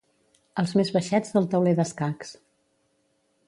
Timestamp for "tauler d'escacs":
1.53-2.33